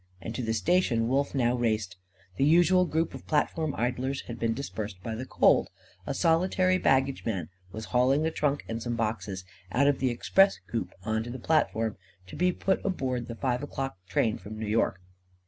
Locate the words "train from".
14.07-14.57